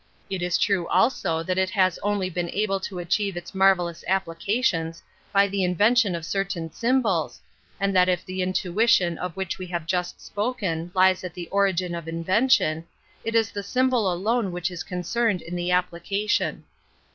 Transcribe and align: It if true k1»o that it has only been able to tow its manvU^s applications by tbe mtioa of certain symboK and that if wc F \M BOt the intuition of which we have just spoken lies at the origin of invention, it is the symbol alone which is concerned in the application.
It 0.31 0.41
if 0.41 0.57
true 0.59 0.87
k1»o 0.91 1.43
that 1.43 1.59
it 1.59 1.69
has 1.69 1.99
only 2.01 2.27
been 2.27 2.49
able 2.49 2.79
to 2.79 2.95
tow 3.05 3.37
its 3.37 3.51
manvU^s 3.51 4.03
applications 4.07 5.03
by 5.31 5.47
tbe 5.47 5.77
mtioa 5.77 6.15
of 6.17 6.25
certain 6.25 6.71
symboK 6.71 7.37
and 7.79 7.95
that 7.95 8.09
if 8.09 8.21
wc 8.21 8.21
F 8.21 8.21
\M 8.21 8.25
BOt 8.25 8.25
the 8.25 8.41
intuition 8.41 9.17
of 9.19 9.37
which 9.37 9.59
we 9.59 9.67
have 9.67 9.85
just 9.85 10.19
spoken 10.19 10.89
lies 10.95 11.23
at 11.23 11.35
the 11.35 11.47
origin 11.49 11.93
of 11.93 12.07
invention, 12.07 12.87
it 13.23 13.35
is 13.35 13.51
the 13.51 13.61
symbol 13.61 14.11
alone 14.11 14.51
which 14.51 14.71
is 14.71 14.81
concerned 14.81 15.43
in 15.43 15.55
the 15.55 15.69
application. 15.69 16.63